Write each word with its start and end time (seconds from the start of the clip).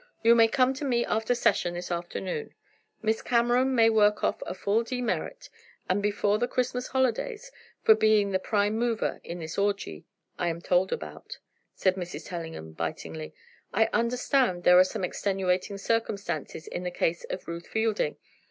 "You 0.23 0.33
may 0.33 0.47
come 0.47 0.73
to 0.73 0.83
me 0.83 1.05
after 1.05 1.35
session 1.35 1.75
this 1.75 1.91
afternoon. 1.91 2.55
Miss 3.03 3.21
Cameron 3.21 3.75
may 3.75 3.87
work 3.87 4.23
off 4.23 4.41
a 4.47 4.55
full 4.55 4.83
demerit, 4.83 5.47
and 5.87 6.01
before 6.01 6.39
the 6.39 6.47
Christmas 6.47 6.87
Holidays, 6.87 7.51
for 7.83 7.93
being 7.93 8.31
the 8.31 8.39
prime 8.39 8.79
mover 8.79 9.21
in 9.23 9.37
this 9.37 9.59
orgy, 9.59 10.07
I 10.39 10.47
am 10.47 10.59
told 10.59 10.91
about," 10.91 11.37
said 11.75 11.97
Mrs. 11.97 12.27
Tellingham, 12.27 12.71
bitingly. 12.71 13.35
"I 13.75 13.89
understand 13.93 14.63
there 14.63 14.79
are 14.79 14.83
some 14.83 15.03
extenuating 15.03 15.77
circumstances 15.77 16.65
in 16.65 16.81
the 16.81 16.89
case 16.89 17.23
of 17.25 17.47
Ruth 17.47 17.67
Fielding. 17.67 18.17